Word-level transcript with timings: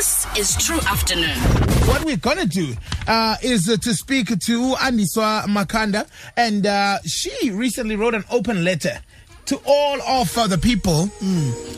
This 0.00 0.26
is 0.34 0.56
tru 0.56 0.78
Afternoon. 0.86 1.36
What 1.86 2.04
we're 2.06 2.16
gonna 2.16 2.46
do 2.46 2.74
uh, 3.06 3.36
is 3.42 3.68
uh, 3.68 3.76
to 3.82 3.92
speak 3.92 4.28
to 4.28 4.74
Andiswa 4.76 5.42
Makanda, 5.44 6.08
and 6.38 6.64
uh, 6.64 7.00
she 7.04 7.50
recently 7.50 7.96
wrote 7.96 8.14
an 8.14 8.24
open 8.30 8.64
letter 8.64 8.98
to 9.44 9.60
all 9.66 10.00
of 10.00 10.38
uh, 10.38 10.46
the 10.46 10.56
people 10.56 11.10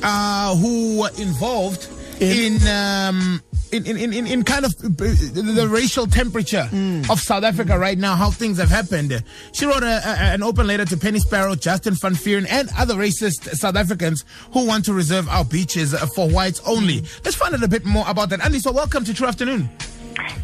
uh, 0.05 0.55
who 0.55 1.01
were 1.01 1.11
involved 1.19 1.89
in. 2.21 2.65
Um, 2.69 3.43
in, 3.73 3.87
in, 3.87 4.13
in, 4.13 4.27
in 4.27 4.43
kind 4.45 4.65
of 4.65 4.75
uh, 4.85 4.89
the 4.89 5.67
racial 5.69 6.07
temperature 6.07 6.69
of 7.11 7.21
South 7.21 7.43
Africa 7.43 7.79
right 7.79 7.99
now, 7.99 8.15
how 8.15 8.31
things 8.31 8.59
have 8.59 8.69
happened. 8.69 9.23
She 9.53 9.65
wrote 9.67 9.83
a, 9.83 10.01
a, 10.05 10.17
an 10.35 10.43
open 10.43 10.67
letter 10.67 10.85
to 10.85 10.97
Penny 10.97 11.19
Sparrow, 11.19 11.55
Justin 11.55 11.95
Van 11.95 12.13
Vuuren, 12.13 12.47
and 12.49 12.69
other 12.77 12.95
racist 12.95 13.49
South 13.57 13.77
Africans 13.77 14.25
who 14.53 14.67
want 14.67 14.85
to 14.85 14.93
reserve 14.93 15.29
our 15.29 15.45
beaches 15.45 15.95
for 16.15 16.29
whites 16.29 16.61
only. 16.67 17.03
Let's 17.25 17.37
find 17.37 17.55
out 17.55 17.63
a 17.63 17.69
bit 17.69 17.85
more 17.85 18.05
about 18.09 18.29
that. 18.31 18.41
Andiswa, 18.41 18.75
welcome 18.75 19.05
to 19.05 19.15
tru 19.15 19.27
Afternoon. 19.27 19.71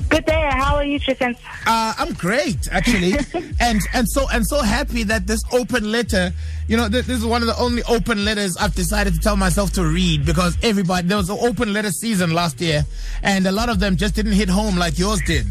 Good 0.09 0.25
day. 0.25 0.49
How 0.53 0.77
are 0.77 0.85
you, 0.85 0.99
Tristan? 0.99 1.37
Uh, 1.67 1.95
I'm 1.99 2.13
great, 2.15 2.69
actually, 2.73 3.13
and 3.61 3.81
and 3.93 4.09
so 4.09 4.27
and 4.33 4.47
so 4.47 4.63
happy 4.63 5.03
that 5.05 5.27
this 5.27 5.41
open 5.53 5.93
letter, 5.93 6.33
you 6.67 6.77
know, 6.77 6.89
th- 6.89 7.05
this 7.05 7.19
is 7.19 7.27
one 7.27 7.43
of 7.43 7.49
the 7.49 7.57
only 7.59 7.83
open 7.85 8.25
letters 8.25 8.57
I've 8.57 8.75
decided 8.75 9.15
to 9.15 9.21
tell 9.21 9.37
myself 9.37 9.73
to 9.73 9.85
read 9.85 10.25
because 10.25 10.57
everybody 10.63 11.07
there 11.09 11.19
was 11.19 11.29
an 11.31 11.39
open 11.41 11.73
letter 11.73 11.91
season 11.91 12.33
last 12.33 12.61
year, 12.61 12.85
and 13.23 13.47
a 13.47 13.53
lot 13.53 13.69
of 13.69 13.81
them 13.81 13.97
just 13.97 14.15
didn't 14.15 14.33
hit 14.33 14.49
home 14.49 14.77
like 14.77 14.99
yours 14.99 15.21
did. 15.27 15.47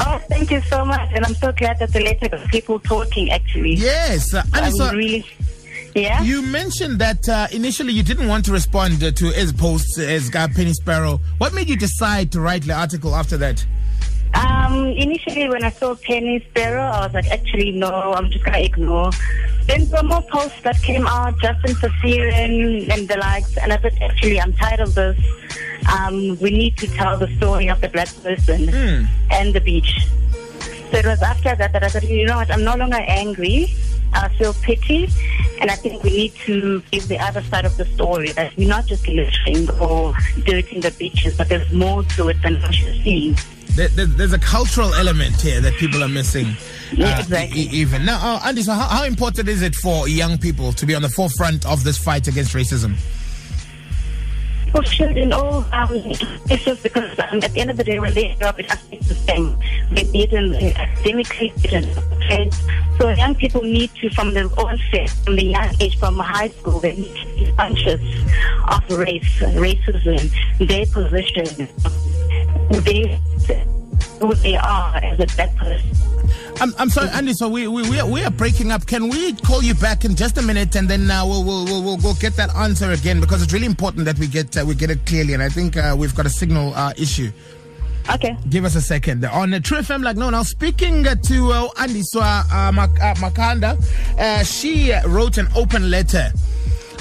Oh, 0.00 0.18
thank 0.28 0.50
you 0.50 0.60
so 0.62 0.84
much, 0.84 1.08
and 1.12 1.24
I'm 1.24 1.34
so 1.34 1.52
glad 1.52 1.78
that 1.78 1.92
the 1.92 2.00
letter 2.00 2.28
got 2.28 2.48
people 2.48 2.80
talking. 2.80 3.30
Actually, 3.30 3.74
Yes, 3.74 4.34
uh, 4.34 4.42
I'm 4.52 4.72
so 4.72 4.90
really. 4.92 5.24
Yeah. 5.94 6.22
you 6.22 6.40
mentioned 6.42 7.00
that 7.00 7.28
uh, 7.28 7.48
initially 7.52 7.92
you 7.92 8.02
didn't 8.02 8.28
want 8.28 8.44
to 8.44 8.52
respond 8.52 9.02
uh, 9.02 9.10
to 9.10 9.26
his 9.32 9.52
posts 9.52 9.98
as 9.98 10.32
uh, 10.34 10.46
Penny 10.54 10.72
Sparrow. 10.72 11.20
What 11.38 11.52
made 11.52 11.68
you 11.68 11.76
decide 11.76 12.30
to 12.32 12.40
write 12.40 12.62
the 12.62 12.74
article 12.74 13.14
after 13.14 13.36
that? 13.38 13.64
Um, 14.34 14.86
initially, 14.86 15.48
when 15.48 15.64
I 15.64 15.70
saw 15.70 15.96
Penny 15.96 16.44
Sparrow, 16.50 16.82
I 16.82 17.06
was 17.06 17.14
like, 17.14 17.26
actually, 17.30 17.72
no, 17.72 17.88
I'm 17.90 18.30
just 18.30 18.44
gonna 18.44 18.58
ignore. 18.58 19.10
Then 19.66 19.86
some 19.86 20.06
more 20.06 20.22
posts 20.22 20.60
that 20.62 20.80
came 20.82 21.06
out, 21.06 21.36
Justin 21.40 21.74
Van 21.74 21.90
Vuuren 22.00 22.88
and 22.90 23.08
the 23.08 23.16
likes, 23.18 23.56
and 23.56 23.72
I 23.72 23.80
said, 23.80 23.98
actually, 24.00 24.40
I'm 24.40 24.52
tired 24.52 24.80
of 24.80 24.94
this. 24.94 25.18
Um, 25.92 26.38
we 26.38 26.50
need 26.50 26.76
to 26.78 26.86
tell 26.86 27.16
the 27.18 27.26
story 27.38 27.68
of 27.68 27.80
the 27.80 27.88
black 27.88 28.08
person 28.22 28.68
and 29.30 29.52
the 29.52 29.60
beach. 29.60 30.06
So 30.92 30.98
it 30.98 31.06
was 31.06 31.22
after 31.22 31.54
that 31.56 31.72
that 31.72 31.82
I 31.82 31.88
said, 31.88 32.04
you 32.04 32.26
know 32.26 32.36
what, 32.36 32.50
I'm 32.52 32.62
no 32.64 32.76
longer 32.76 32.98
angry. 32.98 33.74
I 34.12 34.28
feel 34.30 34.52
pity, 34.54 35.08
and 35.60 35.70
I 35.70 35.76
think 35.76 36.02
we 36.02 36.10
need 36.10 36.34
to 36.46 36.80
give 36.90 37.08
the 37.08 37.18
other 37.18 37.42
side 37.44 37.64
of 37.64 37.76
the 37.76 37.84
story 37.86 38.32
that 38.32 38.56
we're 38.56 38.68
not 38.68 38.86
just 38.86 39.06
littering 39.08 39.70
or 39.80 40.14
dirting 40.44 40.80
the 40.80 40.90
beaches, 40.92 41.36
but 41.36 41.48
there's 41.48 41.70
more 41.72 42.02
to 42.16 42.28
it 42.28 42.40
than 42.42 42.60
what 42.60 42.76
you 42.78 42.92
see. 43.02 43.36
There, 43.76 43.88
there- 43.88 44.06
there's 44.06 44.32
a 44.32 44.38
cultural 44.38 44.92
element 44.94 45.40
here 45.40 45.60
that 45.60 45.74
people 45.74 46.02
are 46.02 46.08
missing. 46.08 46.56
Yeah, 46.92 47.16
uh, 47.16 47.20
exactly. 47.20 47.60
e- 47.60 47.68
even 47.72 48.04
now, 48.04 48.18
uh, 48.20 48.40
Andy. 48.44 48.62
So, 48.62 48.72
how, 48.72 48.88
how 48.88 49.04
important 49.04 49.48
is 49.48 49.62
it 49.62 49.76
for 49.76 50.08
young 50.08 50.38
people 50.38 50.72
to 50.72 50.86
be 50.86 50.94
on 50.96 51.02
the 51.02 51.08
forefront 51.08 51.64
of 51.66 51.84
this 51.84 51.96
fight 51.96 52.26
against 52.26 52.52
racism? 52.52 52.96
Should 54.84 55.18
in 55.18 55.32
all 55.32 55.64
um, 55.72 56.12
just 56.46 56.82
because 56.82 57.18
um, 57.18 57.42
at 57.42 57.52
the 57.52 57.60
end 57.60 57.70
of 57.70 57.76
the 57.76 57.84
day, 57.84 57.98
they 58.10 58.34
grow 58.38 58.48
up, 58.48 58.58
it 58.58 58.70
has 58.70 58.82
to 58.84 58.90
be 58.90 58.96
the 58.98 59.14
same. 59.14 59.56
Be 59.92 60.22
it 60.22 60.32
in 60.32 60.54
academically, 60.54 61.52
be 61.62 61.68
it 61.68 61.84
in 61.84 62.20
trades. 62.22 62.56
So 62.98 63.10
young 63.10 63.34
people 63.34 63.62
need 63.62 63.94
to, 63.96 64.08
from 64.10 64.32
the 64.32 64.44
onset, 64.44 65.10
from 65.24 65.36
the 65.36 65.44
young 65.44 65.74
age, 65.80 65.98
from 65.98 66.18
high 66.18 66.48
school, 66.48 66.80
they 66.80 66.96
need 66.96 67.14
to 67.14 67.26
be 67.34 67.52
conscious 67.56 68.00
of 68.68 68.98
race, 68.98 69.38
racism, 69.40 70.30
their 70.58 70.86
position, 70.86 71.68
they, 72.84 73.20
who 74.20 74.34
they 74.34 74.56
are 74.56 74.96
as 74.96 75.20
a 75.20 75.26
black 75.36 75.54
person. 75.56 76.09
I'm, 76.60 76.74
I'm 76.78 76.90
sorry, 76.90 77.08
Andy. 77.10 77.32
So 77.32 77.48
we, 77.48 77.66
we 77.68 77.88
we 77.88 77.98
are, 78.00 78.06
we 78.06 78.22
are 78.22 78.30
breaking 78.30 78.70
up. 78.70 78.86
Can 78.86 79.08
we 79.08 79.32
call 79.34 79.62
you 79.62 79.74
back 79.74 80.04
in 80.04 80.14
just 80.14 80.36
a 80.38 80.42
minute, 80.42 80.76
and 80.76 80.88
then 80.88 81.10
uh, 81.10 81.24
we'll, 81.24 81.42
we'll 81.44 81.64
we'll 81.64 81.96
we'll 81.96 82.14
get 82.14 82.36
that 82.36 82.54
answer 82.54 82.90
again 82.92 83.20
because 83.20 83.42
it's 83.42 83.52
really 83.52 83.66
important 83.66 84.04
that 84.04 84.18
we 84.18 84.26
get 84.26 84.56
uh, 84.56 84.64
we 84.66 84.74
get 84.74 84.90
it 84.90 85.04
clearly. 85.06 85.32
And 85.34 85.42
I 85.42 85.48
think 85.48 85.76
uh, 85.76 85.94
we've 85.98 86.14
got 86.14 86.26
a 86.26 86.30
signal 86.30 86.74
uh, 86.74 86.92
issue. 86.98 87.30
Okay. 88.12 88.36
Give 88.48 88.64
us 88.64 88.74
a 88.74 88.80
second. 88.80 89.24
On 89.24 89.52
uh, 89.54 89.60
tru 89.60 89.78
FM, 89.78 90.02
like 90.02 90.16
no, 90.16 90.30
now 90.30 90.42
speaking 90.42 91.04
to 91.04 91.08
uh, 91.52 91.68
Andiswa 91.76 92.44
uh, 92.52 92.72
Mak- 92.72 93.00
uh, 93.00 93.14
Makanda, 93.14 93.78
uh, 94.18 94.42
she 94.44 94.92
wrote 95.06 95.38
an 95.38 95.48
open 95.54 95.90
letter 95.90 96.30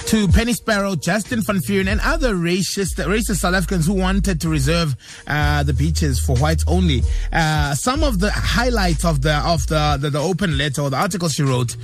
to 0.10 0.28
Penny 0.28 0.54
Sparrow, 0.54 0.96
Justin 0.96 1.42
Van 1.42 1.58
Vuuren, 1.58 1.88
and 1.88 2.02
other 2.04 2.34
racist 2.34 2.96
racist 2.96 3.42
South 3.42 3.54
Africans 3.54 3.86
who 3.86 3.94
wanted 3.94 4.42
to 4.42 4.50
reserve 4.50 4.96
uh, 5.28 5.62
the 5.62 5.72
beaches 5.72 6.20
for 6.20 6.36
whites 6.38 6.64
only. 6.66 7.04
Uh, 7.32 7.76
some 7.76 8.04
of 8.04 8.20
the 8.20 8.32
highlights 8.32 9.06
of 9.06 9.22
the 9.22 9.36
of 9.36 9.68
the, 9.68 10.00
the, 10.02 10.10
the 10.10 10.20
open 10.20 10.58
letter 10.58 10.82
or 10.82 10.90
the 10.90 10.98
article 10.98 11.30
she 11.30 11.44
wrote. 11.44 11.76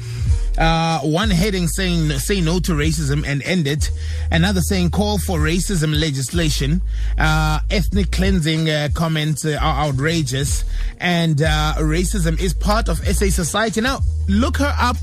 Uh, 0.57 1.01
one 1.01 1.29
heading 1.29 1.67
saying 1.67 2.09
say 2.13 2.41
no 2.41 2.57
to 2.57 2.71
racism 2.71 3.23
and 3.27 3.43
end 3.43 3.67
it. 3.67 3.91
Another 4.31 4.61
saying 4.61 4.89
call 4.89 5.19
for 5.19 5.37
racism 5.37 5.93
legislation. 5.95 6.81
Uh, 7.19 7.59
ethnic 7.69 8.11
cleansing 8.11 8.67
uh, 8.67 8.89
comments 8.95 9.45
are 9.45 9.85
outrageous, 9.85 10.63
and 10.99 11.43
uh, 11.43 11.73
racism 11.77 12.41
is 12.41 12.55
part 12.55 12.89
of 12.89 12.97
SA 13.05 13.27
society. 13.27 13.81
Now 13.81 13.99
look 14.27 14.57
her 14.57 14.73
up. 14.79 14.97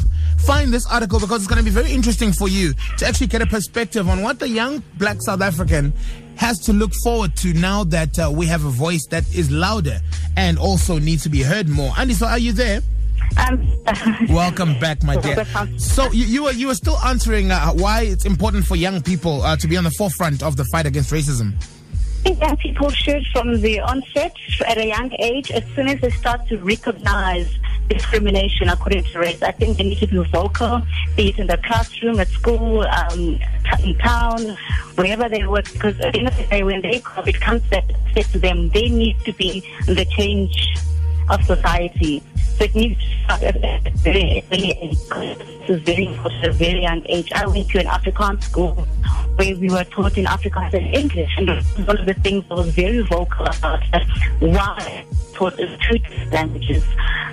Find 0.44 0.72
this 0.72 0.86
article 0.86 1.20
because 1.20 1.38
it's 1.42 1.46
going 1.46 1.58
to 1.58 1.64
be 1.64 1.70
very 1.70 1.92
interesting 1.92 2.32
for 2.32 2.48
you 2.48 2.74
to 2.98 3.06
actually 3.06 3.28
get 3.28 3.42
a 3.42 3.46
perspective 3.46 4.08
on 4.08 4.22
what 4.22 4.40
the 4.40 4.48
young 4.48 4.82
black 4.98 5.18
South 5.20 5.40
African 5.40 5.92
has 6.36 6.58
to 6.60 6.72
look 6.72 6.92
forward 7.04 7.36
to 7.36 7.52
now 7.52 7.84
that 7.84 8.18
uh, 8.18 8.30
we 8.32 8.46
have 8.46 8.64
a 8.64 8.70
voice 8.70 9.06
that 9.10 9.22
is 9.34 9.50
louder 9.50 10.00
and 10.36 10.58
also 10.58 10.98
needs 10.98 11.22
to 11.22 11.28
be 11.28 11.42
heard 11.42 11.68
more. 11.68 11.90
Andiswa, 11.90 12.28
are 12.28 12.38
you 12.38 12.52
there? 12.52 12.80
Um, 13.36 13.66
Welcome 14.28 14.78
back, 14.80 15.04
my 15.04 15.16
dear. 15.16 15.46
So 15.78 16.10
you, 16.10 16.24
you 16.24 16.42
were 16.42 16.52
you 16.52 16.66
were 16.66 16.74
still 16.74 16.98
answering 16.98 17.50
uh, 17.50 17.70
why 17.72 18.02
it's 18.02 18.24
important 18.24 18.66
for 18.66 18.74
young 18.76 19.00
people 19.00 19.42
uh, 19.42 19.56
to 19.56 19.68
be 19.68 19.76
on 19.76 19.84
the 19.84 19.92
forefront 19.92 20.42
of 20.42 20.56
the 20.56 20.64
fight 20.66 20.86
against 20.86 21.12
racism. 21.12 21.54
I 21.54 22.24
think 22.24 22.40
young 22.40 22.56
people 22.56 22.90
should, 22.90 23.26
from 23.32 23.60
the 23.60 23.80
onset, 23.80 24.32
at 24.66 24.78
a 24.78 24.86
young 24.86 25.12
age, 25.18 25.50
as 25.50 25.64
soon 25.74 25.88
as 25.88 26.00
they 26.00 26.10
start 26.10 26.46
to 26.48 26.58
recognize 26.58 27.52
discrimination 27.94 28.68
according 28.68 29.04
to 29.04 29.18
race, 29.18 29.42
I 29.42 29.52
think 29.52 29.78
they 29.78 29.84
need 29.84 29.98
to 29.98 30.06
be 30.06 30.18
vocal, 30.30 30.82
be 31.16 31.30
it 31.30 31.38
in 31.38 31.46
the 31.46 31.58
classroom, 31.58 32.20
at 32.20 32.28
school, 32.28 32.82
um, 32.82 33.38
in 33.84 33.98
town, 33.98 34.56
wherever 34.94 35.28
they 35.28 35.46
work. 35.46 35.70
Because 35.72 35.98
at 36.00 36.12
the 36.12 36.18
end 36.20 36.28
of 36.28 36.36
the 36.36 36.44
day, 36.44 36.62
when 36.62 36.82
they 36.82 37.02
up, 37.16 37.28
it 37.28 37.40
comes 37.40 37.62
to 37.68 38.38
them. 38.38 38.68
They 38.70 38.88
need 38.88 39.18
to 39.24 39.32
be 39.32 39.60
the 39.86 40.04
change 40.16 40.54
of 41.28 41.42
society. 41.44 42.22
It 42.60 42.74
needs 42.74 43.00
to 43.00 43.24
start 43.24 43.42
at 43.42 43.56
a 43.56 43.90
very 43.96 44.44
early 44.52 44.70
age. 44.70 44.98
This 45.08 45.70
is 45.70 45.82
very 45.82 46.06
important 46.06 46.44
at 46.44 46.50
a 46.50 46.52
very 46.52 46.82
young 46.82 47.02
age. 47.06 47.32
I 47.32 47.46
went 47.46 47.68
to 47.70 47.80
an 47.80 47.86
Afrikaans 47.86 48.44
school 48.44 48.74
where 49.36 49.56
we 49.56 49.68
were 49.68 49.84
taught 49.84 50.16
in 50.16 50.26
Afrikaans 50.26 50.72
and 50.74 50.94
English. 50.94 51.30
And 51.36 51.48
one 51.86 51.98
of 51.98 52.06
the 52.06 52.14
things 52.14 52.44
I 52.50 52.54
was 52.54 52.68
very 52.68 53.00
vocal 53.02 53.46
about 53.46 53.82
that 53.92 54.06
why 54.40 55.04
taught 55.34 55.58
is 55.58 55.70
two 55.88 55.98
different 55.98 56.32
languages. 56.32 56.84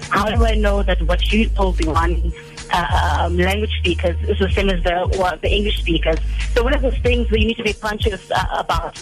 How 0.09 0.30
do 0.30 0.44
I 0.46 0.56
know 0.56 0.81
that 0.84 1.02
what 1.03 1.31
you 1.31 1.47
told 1.50 1.78
the 1.78 1.91
one 1.91 2.34
uh, 2.72 3.19
um, 3.25 3.38
language 3.38 3.72
speakers 3.80 4.18
is 4.28 4.40
the 4.40 4.50
same 4.51 4.69
as 4.69 4.84
the 4.84 5.16
well, 5.19 5.38
the 5.41 5.51
English 5.51 5.80
speakers? 5.80 6.18
So 6.53 6.63
one 6.63 6.74
of 6.74 6.81
those 6.81 6.97
things 7.00 7.30
where 7.30 7.40
you 7.40 7.47
need 7.47 7.57
to 7.57 7.63
be 7.63 7.74
conscious 7.74 8.31
uh, 8.31 8.46
about, 8.57 9.01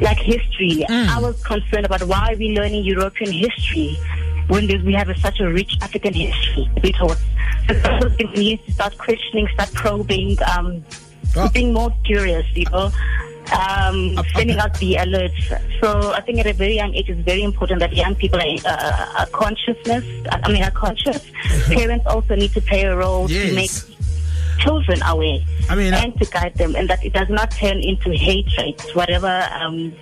like 0.00 0.18
history. 0.18 0.86
I 0.88 1.20
was 1.20 1.42
concerned 1.42 1.84
about 1.84 2.02
why 2.04 2.32
are 2.32 2.36
we 2.36 2.56
learning 2.56 2.84
European 2.84 3.32
history 3.32 3.98
when 4.48 4.66
there's- 4.66 4.84
we 4.84 4.94
have 4.94 5.08
a, 5.08 5.18
such 5.18 5.40
a 5.40 5.48
rich 5.48 5.76
African 5.82 6.14
history 6.14 6.68
to 6.74 6.80
be 6.80 6.92
taught. 6.92 7.18
So 8.00 8.08
we 8.18 8.24
need 8.34 8.64
to 8.66 8.72
start 8.72 8.96
questioning, 8.98 9.48
start 9.54 9.72
probing, 9.74 10.36
um, 10.56 10.84
Well- 11.34 11.50
being 11.50 11.72
more 11.72 11.92
curious, 12.04 12.46
you 12.54 12.64
know, 12.70 12.92
um, 13.52 14.16
Up- 14.18 14.26
sending 14.34 14.58
up- 14.58 14.66
out 14.70 14.78
the 14.78 14.94
alerts. 14.94 15.42
So 15.80 16.12
I 16.12 16.20
think 16.20 16.38
at 16.38 16.46
a 16.46 16.52
very 16.52 16.76
young 16.76 16.94
age, 16.94 17.08
it's 17.10 17.20
very 17.20 17.42
important 17.42 17.80
that 17.80 17.92
young 17.94 18.14
people 18.14 18.40
are, 18.40 18.56
uh, 18.64 19.18
are 19.20 19.26
consciousness. 19.26 20.04
I 20.30 20.48
mean, 20.50 20.62
are 20.62 20.70
conscious. 20.70 21.20
Parents 21.68 22.06
also 22.06 22.34
need 22.36 22.52
to 22.54 22.60
play 22.60 22.82
a 22.84 22.96
role 22.96 23.28
Yes. 23.30 23.48
to 23.50 23.54
make 23.54 23.70
children 24.58 25.02
aware 25.02 25.38
I 25.68 25.74
mean, 25.74 25.92
uh, 25.92 25.98
and 26.02 26.18
to 26.18 26.24
guide 26.30 26.54
them, 26.56 26.74
and 26.76 26.88
that 26.88 27.04
it 27.04 27.12
does 27.12 27.28
not 27.28 27.50
turn 27.50 27.78
into 27.80 28.10
hatred, 28.16 28.80
whatever 28.94 29.46
um, 29.60 29.92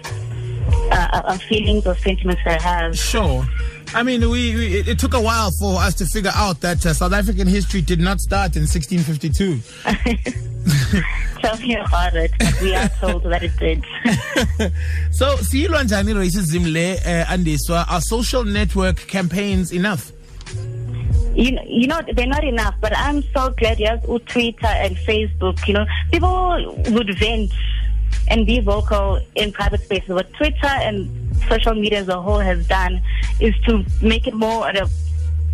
uh, 0.92 1.20
uh, 1.24 1.38
feelings 1.38 1.86
or 1.86 1.96
sentiments 1.96 2.40
they 2.44 2.56
have. 2.60 2.96
Sure. 2.98 3.44
I 3.94 4.02
mean, 4.02 4.22
we, 4.22 4.56
we 4.56 4.78
it, 4.78 4.88
it 4.88 4.98
took 4.98 5.14
a 5.14 5.20
while 5.20 5.50
for 5.60 5.80
us 5.80 5.94
to 5.94 6.06
figure 6.06 6.32
out 6.34 6.60
that 6.62 6.84
uh, 6.84 6.92
South 6.92 7.12
African 7.12 7.46
history 7.46 7.80
did 7.80 8.00
not 8.00 8.20
start 8.20 8.56
in 8.56 8.62
1652. 8.62 9.60
Tell 11.40 11.56
me 11.58 11.76
about 11.76 12.14
it. 12.16 12.32
We 12.60 12.74
are 12.74 12.88
told 13.00 13.22
that 13.24 13.42
it 13.42 13.56
did. 13.58 13.84
So, 15.12 15.36
siyilwa 15.36 15.84
njani 15.84 16.14
racism 16.14 16.72
le 16.72 16.94
uh, 16.94 17.30
Andiswa? 17.30 17.84
Are 17.88 18.00
social 18.00 18.44
network 18.44 18.96
campaigns 18.96 19.72
enough? 19.72 20.10
you 21.34 21.52
know, 21.52 21.62
you 21.66 21.86
know, 21.86 22.00
they're 22.14 22.26
not 22.26 22.44
enough. 22.44 22.74
But 22.80 22.96
I'm 22.96 23.22
so 23.34 23.50
glad 23.50 23.78
you 23.78 23.86
have 23.88 24.04
Twitter 24.26 24.66
and 24.66 24.96
Facebook. 24.96 25.66
You 25.66 25.74
know, 25.74 25.86
people 26.10 26.74
would 26.90 27.18
vent 27.18 27.52
and 28.28 28.46
be 28.46 28.60
vocal 28.60 29.20
in 29.34 29.52
private 29.52 29.82
spaces. 29.82 30.08
What 30.08 30.32
Twitter 30.34 30.66
and 30.66 31.23
social 31.48 31.74
media 31.74 32.00
as 32.00 32.08
a 32.08 32.20
whole 32.20 32.38
has 32.38 32.66
done 32.66 33.00
is 33.40 33.54
to 33.66 33.84
make 34.02 34.26
it 34.26 34.34
more 34.34 34.68
at 34.68 34.76
a 34.76 34.88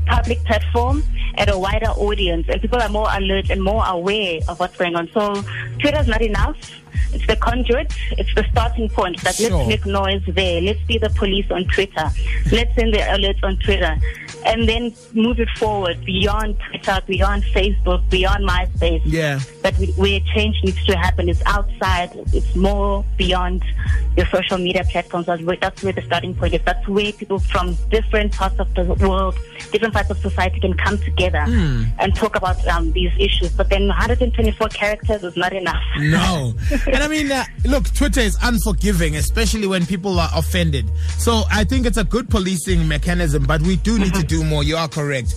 public 0.07 0.43
platform 0.45 1.03
at 1.37 1.49
a 1.49 1.59
wider 1.59 1.91
audience 1.91 2.47
and 2.49 2.61
people 2.61 2.81
are 2.81 2.89
more 2.89 3.09
alert 3.13 3.51
and 3.51 3.63
more 3.63 3.85
aware 3.87 4.41
of 4.49 4.59
what's 4.59 4.77
going 4.77 4.97
on. 4.97 5.09
So 5.13 5.43
Twitter 5.79 6.01
is 6.01 6.09
not 6.09 6.23
enough. 6.23 6.57
It's 7.13 7.27
the 7.27 7.37
conduit. 7.37 7.93
It's 8.13 8.33
the 8.35 8.45
starting 8.51 8.89
point. 8.89 9.21
That 9.23 9.35
sure. 9.35 9.51
let's 9.51 9.69
make 9.69 9.87
noise 9.87 10.23
there. 10.29 10.61
Let's 10.61 10.83
be 10.83 10.99
the 10.99 11.11
police 11.11 11.51
on 11.51 11.65
Twitter. 11.67 12.09
Let's 12.53 12.75
send 12.75 12.95
the 12.95 12.99
alerts 12.99 13.43
on 13.43 13.57
Twitter 13.59 13.97
and 14.47 14.69
then 14.69 14.95
move 15.13 15.39
it 15.41 15.49
forward 15.57 16.05
beyond 16.05 16.59
Twitter, 16.69 17.01
beyond 17.07 17.43
Facebook, 17.45 18.09
beyond 18.11 18.49
MySpace. 18.49 19.03
Yeah. 19.05 19.41
That 19.63 19.77
we, 19.79 19.87
where 19.93 20.21
change 20.35 20.57
needs 20.63 20.85
to 20.87 20.97
happen 20.97 21.29
is 21.29 21.43
outside. 21.47 22.11
It's 22.33 22.55
more 22.55 23.05
beyond 23.17 23.65
your 24.17 24.27
social 24.27 24.59
media 24.59 24.85
platforms. 24.85 25.27
That's 25.27 25.43
where, 25.43 25.57
that's 25.57 25.83
where 25.83 25.93
the 25.93 26.03
starting 26.03 26.35
point 26.35 26.55
is. 26.55 26.63
That's 26.65 26.87
where 26.89 27.13
people 27.13 27.39
from 27.39 27.77
different 27.91 28.33
parts 28.33 28.59
of 28.59 28.73
the 28.75 28.85
world, 29.07 29.37
different 29.73 29.95
parts 29.95 30.11
of 30.11 30.19
society 30.19 30.61
can 30.61 30.75
come 30.75 30.99
together 30.99 31.39
mm. 31.39 31.91
and 31.99 32.15
talk 32.15 32.37
about 32.37 32.67
um, 32.69 32.93
these 32.93 33.13
issues. 33.19 33.53
But 33.53 33.71
then 33.71 33.87
124 33.89 34.69
characters 34.69 35.23
is 35.23 35.37
not 35.37 35.53
enough. 35.53 35.83
No. 35.99 36.55
and 36.87 36.97
I 36.97 37.09
mean, 37.09 37.31
uh, 37.31 37.45
look, 37.65 37.93
Twitter 37.95 38.21
is 38.21 38.37
unforgiving, 38.43 39.17
especially 39.17 39.67
when 39.67 39.87
people 39.87 40.19
are 40.19 40.31
offended. 40.35 40.91
So 41.19 41.43
I 41.51 41.65
think 41.65 41.87
it's 41.87 41.99
a 41.99 42.05
good 42.05 42.29
policing 42.29 42.87
mechanism, 42.89 43.45
but 43.45 43.63
we 43.63 43.77
do 43.77 43.99
need 43.99 44.13
mm-hmm. 44.13 44.21
to 44.21 44.27
do 44.27 44.45
more. 44.45 44.65
You 44.65 44.77
are 44.77 44.89
correct. 44.89 45.29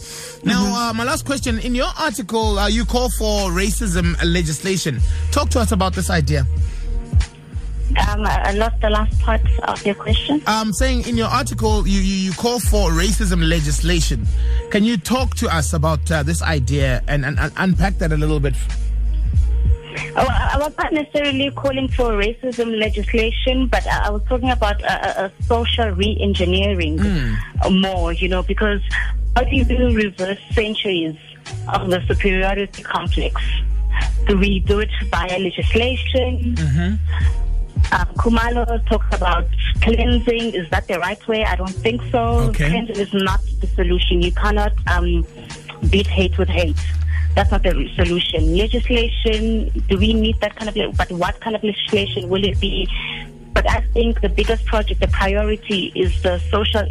Now, 0.44 0.64
mm-hmm. 0.64 0.74
uh, 0.74 0.94
my 0.94 1.04
last 1.04 1.25
question. 1.25 1.60
In 1.60 1.75
your 1.75 1.90
article, 1.98 2.60
uh, 2.60 2.68
you 2.68 2.86
call 2.86 3.10
for 3.12 3.50
racism 3.52 4.16
legislation. 4.24 5.00
Talk 5.31 5.50
to 5.50 5.60
us 5.60 5.72
about 5.72 5.94
this 5.94 6.10
idea. 6.10 6.46
Um, 7.92 8.26
I 8.26 8.54
lost 8.54 8.80
the 8.82 8.90
last 8.90 9.20
part 9.20 9.42
of 9.64 9.86
your 9.86 9.96
question. 9.96 10.42
I'm 10.48 10.74
saying 10.74 11.08
in 11.08 11.16
your 11.16 11.28
article, 11.28 11.88
you, 11.88 12.00
you, 12.00 12.16
you 12.16 12.34
call 12.34 12.60
for 12.60 12.90
racism 12.90 13.48
legislation. 13.48 14.26
Can 14.72 14.84
you 14.84 14.98
talk 14.98 15.36
to 15.36 15.48
us 15.54 15.74
about 15.74 16.12
uh, 16.12 16.24
this 16.24 16.42
idea 16.42 17.04
and, 17.08 17.26
and, 17.26 17.40
and, 17.40 17.54
unpack 17.58 18.00
that 18.00 18.12
a 18.12 18.18
little 18.18 18.40
bit? 18.40 18.56
Oh, 20.16 20.28
I 20.28 20.58
was 20.58 20.76
not 20.78 20.92
necessarily 20.92 21.52
calling 21.52 21.88
for 21.88 22.14
racism 22.14 22.80
legislation, 22.80 23.68
but 23.68 23.86
I 23.86 24.10
was 24.10 24.24
talking 24.28 24.50
about 24.50 24.82
a, 24.82 25.26
a 25.26 25.32
social 25.44 25.90
re-engineering 25.90 26.98
mm. 26.98 27.82
more, 27.82 28.14
you 28.14 28.28
know, 28.28 28.42
because 28.42 28.82
how 29.36 29.44
do 29.44 29.56
you 29.56 29.66
reverse 29.96 30.40
centuries 30.52 31.16
of 31.68 31.92
the 31.92 32.02
superiority 32.08 32.82
complex? 32.82 33.40
Do 34.28 34.38
we 34.38 34.60
do 34.60 34.80
it 34.80 34.90
via 35.10 35.38
legislation? 35.38 36.56
Mm-hmm. 36.56 37.43
Uh, 37.94 38.06
Khumalo 38.18 38.66
talks 38.88 39.06
about 39.16 39.45
cleansing. 39.81 40.56
Is 40.56 40.68
that 40.72 40.88
the 40.88 40.98
right 40.98 41.28
way? 41.28 41.45
I 41.45 41.56
don't 41.56 41.69
think 41.69 42.01
so. 42.12 42.50
Okay. 42.50 42.69
Cleansing 42.69 42.95
is 42.95 43.13
not 43.13 43.40
the 43.62 43.68
solution. 43.68 44.19
You 44.19 44.31
cannot 44.31 44.74
um, 44.88 45.24
beat 45.92 46.07
hate 46.07 46.36
with 46.40 46.50
hate. 46.50 46.81
That's 47.36 47.51
not 47.51 47.62
the 47.62 47.88
solution. 47.95 48.57
Legislation, 48.57 49.69
do 49.90 50.00
we 50.00 50.13
need 50.13 50.40
that 50.42 50.56
kind 50.56 50.75
of, 50.75 50.98
but 50.98 51.12
what 51.12 51.40
kind 51.40 51.56
of 51.56 51.63
legislation 51.63 52.30
will 52.30 52.44
it 52.44 52.60
be? 52.60 52.88
But 53.54 53.69
I 53.69 53.81
think 53.94 54.22
the 54.22 54.30
biggest 54.30 54.66
project, 54.66 55.00
the 55.00 55.07
priority 55.10 55.92
is 55.96 56.19
the 56.24 56.39
social 56.50 56.81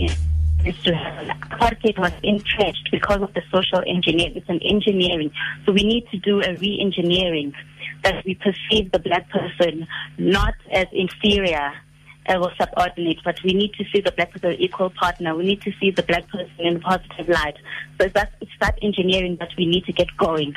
is 0.65 0.81
to 0.85 0.95
have 0.95 1.27
apartheid 1.51 1.99
was 1.99 2.13
entrenched 2.23 2.89
because 2.93 3.21
of 3.21 3.35
the 3.35 3.43
social 3.51 3.83
engineering. 3.87 4.35
It's 4.37 4.49
an 4.49 4.61
engineering. 4.63 5.33
So 5.67 5.73
we 5.73 5.83
need 5.83 6.09
to 6.11 6.19
do 6.19 6.41
a 6.43 6.55
re-engineering 6.55 7.55
that 8.03 8.25
we 8.25 8.35
perceive 8.35 8.93
the 8.93 8.99
black 8.99 9.29
person 9.31 9.87
not 10.19 10.55
as 10.71 10.87
inferior 10.93 11.73
or 12.29 12.53
subordinate, 12.61 13.19
but 13.25 13.37
we 13.43 13.53
need 13.53 13.73
to 13.75 13.85
see 13.93 14.01
the 14.01 14.13
black 14.13 14.31
person 14.33 14.53
equal 14.61 14.91
partner. 14.91 15.35
We 15.35 15.45
need 15.45 15.63
to 15.63 15.73
see 15.81 15.91
the 15.91 16.03
black 16.03 16.29
person 16.29 16.55
in 16.61 16.77
a 16.77 16.81
positive 16.81 17.29
light. 17.29 17.57
So 17.99 18.07
it's 18.07 18.15
that, 18.15 18.33
it's 18.41 18.53
that 18.61 18.79
engineering 18.83 19.37
that 19.41 19.51
we 19.59 19.67
need 19.67 19.85
to 19.87 19.93
get 19.93 20.09
going. 20.17 20.55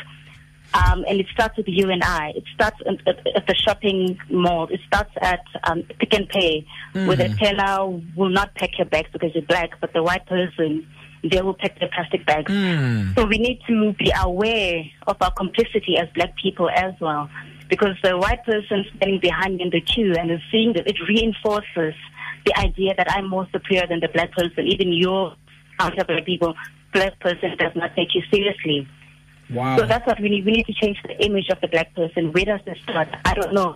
Um, 0.73 1.05
and 1.07 1.19
it 1.19 1.27
starts 1.33 1.55
with 1.57 1.67
you 1.67 1.89
and 1.89 2.03
I. 2.03 2.33
It 2.35 2.43
starts 2.53 2.77
at, 2.85 3.07
at, 3.07 3.25
at 3.35 3.47
the 3.47 3.55
shopping 3.55 4.19
mall. 4.29 4.67
It 4.69 4.81
starts 4.85 5.11
at 5.21 5.43
um, 5.63 5.83
Pick 5.83 6.13
n 6.13 6.27
Pay, 6.27 6.67
mm. 6.93 7.07
where 7.07 7.15
the 7.15 7.25
mm. 7.25 7.37
teller 7.37 8.01
will 8.15 8.29
not 8.29 8.53
pack 8.55 8.77
your 8.77 8.85
bags 8.85 9.09
because 9.13 9.33
you're 9.33 9.45
black, 9.45 9.79
but 9.79 9.93
the 9.93 10.03
white 10.03 10.25
person, 10.25 10.85
they 11.31 11.41
will 11.41 11.53
pack 11.53 11.79
their 11.79 11.89
plastic 11.89 12.25
bags. 12.25 12.51
Mm. 12.51 13.15
So 13.15 13.25
we 13.25 13.37
need 13.37 13.59
to 13.67 13.93
be 13.93 14.11
aware 14.21 14.83
of 15.07 15.17
our 15.21 15.31
complicity 15.31 15.97
as 15.97 16.07
black 16.15 16.35
people 16.37 16.69
as 16.69 16.93
well 16.99 17.29
because 17.69 17.95
the 18.03 18.17
white 18.17 18.43
person 18.45 18.85
standing 18.95 19.19
behind 19.19 19.61
in 19.61 19.69
the 19.69 19.81
queue 19.81 20.13
and 20.13 20.31
is 20.31 20.39
seeing 20.51 20.73
that 20.73 20.87
it 20.87 20.97
reinforces 21.07 21.93
the 22.45 22.57
idea 22.57 22.93
that 22.95 23.11
I'm 23.11 23.27
more 23.27 23.47
superior 23.51 23.87
than 23.87 23.99
the 23.99 24.09
black 24.09 24.31
person. 24.33 24.67
Even 24.67 24.93
your 24.93 25.35
counter 25.79 26.03
black 26.05 26.25
people, 26.25 26.53
black 26.93 27.19
person 27.19 27.55
does 27.57 27.75
not 27.75 27.95
take 27.95 28.13
you 28.13 28.21
seriously. 28.31 28.87
Wow. 29.49 29.77
So 29.77 29.85
that's 29.85 30.05
what 30.05 30.19
we 30.19 30.29
need. 30.29 30.45
We 30.45 30.51
need 30.51 30.65
to 30.67 30.73
change 30.73 30.97
the 31.03 31.23
image 31.23 31.49
of 31.49 31.59
the 31.61 31.67
black 31.67 31.93
person. 31.95 32.31
Where 32.31 32.45
does 32.45 32.61
this 32.65 32.77
start? 32.83 33.09
I 33.25 33.33
don't 33.33 33.53
know. 33.53 33.75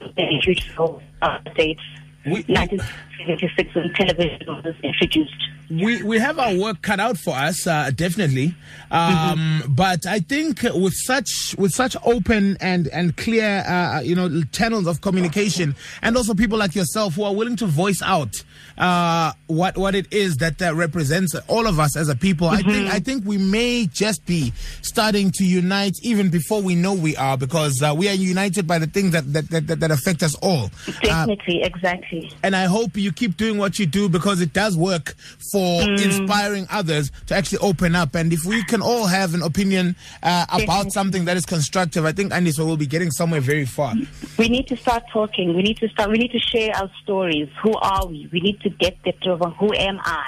The 0.00 0.40
huge 0.42 0.72
updates. 0.76 1.80
1976 2.24 3.74
when 3.74 3.92
television 3.94 4.46
was 4.48 4.74
introduced 4.82 5.48
we 5.70 6.02
we 6.02 6.18
have 6.18 6.38
our 6.38 6.56
work 6.56 6.82
cut 6.82 7.00
out 7.00 7.18
for 7.18 7.34
us, 7.34 7.66
uh, 7.66 7.90
definitely. 7.94 8.54
Um, 8.90 9.12
mm-hmm. 9.12 9.72
But 9.78 10.06
I 10.06 10.20
think 10.20 10.62
with 10.62 10.94
such 10.94 11.54
with 11.58 11.72
such 11.72 11.96
open 12.04 12.56
and 12.60 12.88
and 12.88 13.16
clear, 13.16 13.64
uh, 13.66 14.00
you 14.00 14.14
know, 14.14 14.42
channels 14.52 14.86
of 14.86 15.00
communication, 15.00 15.76
and 16.02 16.16
also 16.16 16.34
people 16.34 16.58
like 16.58 16.74
yourself 16.74 17.14
who 17.14 17.24
are 17.24 17.34
willing 17.34 17.56
to 17.56 17.66
voice 17.66 18.00
out 18.02 18.42
uh, 18.78 19.32
what 19.46 19.76
what 19.76 19.94
it 19.94 20.12
is 20.12 20.36
that 20.38 20.60
represents 20.74 21.34
all 21.48 21.66
of 21.66 21.78
us 21.78 21.96
as 21.96 22.08
a 22.08 22.16
people, 22.16 22.48
mm-hmm. 22.48 22.68
I 22.68 22.72
think 22.72 22.94
I 22.94 22.98
think 23.00 23.24
we 23.24 23.36
may 23.36 23.86
just 23.86 24.24
be 24.26 24.52
starting 24.82 25.30
to 25.32 25.44
unite 25.44 25.96
even 26.02 26.30
before 26.30 26.62
we 26.62 26.74
know 26.74 26.94
we 26.94 27.16
are, 27.16 27.36
because 27.36 27.82
uh, 27.82 27.94
we 27.96 28.08
are 28.08 28.14
united 28.14 28.66
by 28.66 28.78
the 28.78 28.86
things 28.86 29.12
that 29.12 29.32
that, 29.32 29.50
that, 29.50 29.80
that 29.80 29.90
affect 29.90 30.22
us 30.22 30.34
all. 30.36 30.70
Definitely, 31.02 31.62
exactly. 31.62 32.32
And 32.42 32.56
I 32.56 32.64
hope 32.64 32.96
you 32.96 33.12
keep 33.12 33.36
doing 33.36 33.58
what 33.58 33.78
you 33.78 33.86
do 33.86 34.08
because 34.08 34.40
it 34.40 34.52
does 34.52 34.76
work 34.76 35.14
for 35.52 35.57
for 35.58 35.82
mm. 35.82 36.04
inspiring 36.04 36.68
others 36.70 37.10
to 37.26 37.34
actually 37.34 37.58
open 37.58 37.96
up. 37.96 38.14
And 38.14 38.32
if 38.32 38.44
we 38.44 38.62
can 38.62 38.80
all 38.80 39.06
have 39.06 39.34
an 39.34 39.42
opinion 39.42 39.96
uh, 40.22 40.46
about 40.50 40.92
something 40.92 41.24
that 41.24 41.36
is 41.36 41.44
constructive, 41.44 42.04
I 42.04 42.12
think 42.12 42.32
Andiswa 42.32 42.64
will 42.64 42.76
be 42.76 42.86
getting 42.86 43.10
somewhere 43.10 43.40
very 43.40 43.66
far. 43.66 43.94
We 44.38 44.48
need 44.48 44.68
to 44.68 44.76
start 44.76 45.02
talking. 45.12 45.56
We 45.56 45.62
need 45.62 45.78
to 45.78 45.88
start. 45.88 46.10
We 46.10 46.18
need 46.18 46.30
to 46.30 46.38
share 46.38 46.70
our 46.76 46.88
stories. 47.02 47.48
Who 47.62 47.74
are 47.74 48.06
we? 48.06 48.28
We 48.32 48.40
need 48.40 48.60
to 48.60 48.70
get 48.70 48.96
the 49.04 49.12
truth 49.12 49.40
who 49.58 49.74
am 49.74 49.98
I. 50.04 50.26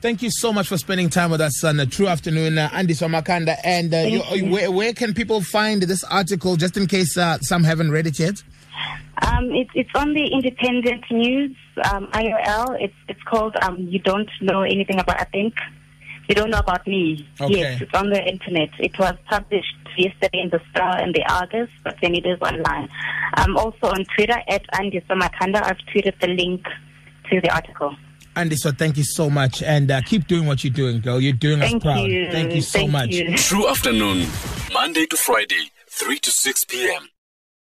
Thank 0.00 0.22
you 0.22 0.30
so 0.32 0.52
much 0.52 0.66
for 0.66 0.76
spending 0.76 1.08
time 1.08 1.30
with 1.30 1.40
us 1.40 1.62
on 1.62 1.78
a 1.78 1.86
true 1.86 2.08
afternoon, 2.08 2.58
uh, 2.58 2.68
Andiswa 2.70 3.08
Makanda. 3.08 3.56
And 3.62 3.94
uh, 3.94 3.98
you, 3.98 4.50
where, 4.50 4.68
where, 4.72 4.92
can 4.92 5.14
people 5.14 5.40
find 5.40 5.80
this 5.82 6.02
article, 6.02 6.56
just 6.56 6.76
in 6.76 6.88
case 6.88 7.16
uh, 7.16 7.38
some 7.38 7.62
haven't 7.62 7.92
read 7.92 8.08
it 8.08 8.18
yet? 8.18 8.42
Um, 9.26 9.52
it, 9.52 9.68
it's 9.74 9.90
on 9.94 10.14
the 10.14 10.26
Independent 10.26 11.04
News, 11.10 11.56
um, 11.90 12.08
IOL. 12.08 12.76
It's 12.80 12.94
it's 13.08 13.22
called 13.22 13.56
um, 13.62 13.76
"You 13.78 13.98
Don't 14.00 14.30
Know 14.40 14.62
Anything 14.62 14.98
About." 14.98 15.20
I 15.20 15.24
think 15.24 15.54
you 16.28 16.34
don't 16.34 16.50
know 16.50 16.58
about 16.58 16.86
me. 16.86 17.28
Okay. 17.40 17.58
Yes, 17.58 17.80
it's 17.82 17.94
on 17.94 18.10
the 18.10 18.22
internet. 18.22 18.70
It 18.78 18.98
was 18.98 19.14
published 19.28 19.76
yesterday 19.96 20.40
in 20.42 20.50
the 20.50 20.60
Star 20.70 20.98
and 21.00 21.14
the 21.14 21.22
Argus, 21.30 21.68
but 21.84 21.96
then 22.00 22.14
it 22.14 22.26
is 22.26 22.40
online. 22.40 22.88
I'm 23.34 23.56
also 23.56 23.88
on 23.88 24.04
Twitter 24.16 24.38
at 24.48 24.66
Andiswa 24.72 25.20
Makanda. 25.20 25.62
I've 25.62 25.78
tweeted 25.92 26.18
the 26.20 26.28
link 26.28 26.64
to 27.30 27.40
the 27.40 27.52
article. 27.52 27.94
Andiswa, 28.34 28.76
thank 28.76 28.96
you 28.96 29.04
so 29.04 29.28
much, 29.28 29.62
and 29.62 29.90
uh, 29.90 30.00
keep 30.00 30.26
doing 30.26 30.46
what 30.46 30.64
you're 30.64 30.72
doing, 30.72 31.00
girl. 31.00 31.20
You're 31.20 31.34
doing 31.34 31.60
thank 31.60 31.76
us 31.76 31.82
proud. 31.82 32.10
You. 32.10 32.30
Thank 32.30 32.54
you 32.54 32.62
so 32.62 32.78
thank 32.78 32.90
much. 32.90 33.10
You. 33.10 33.36
True 33.36 33.68
afternoon, 33.68 34.26
Monday 34.72 35.06
to 35.06 35.16
Friday, 35.16 35.70
three 35.86 36.18
to 36.18 36.30
six 36.30 36.64
p.m. 36.64 37.08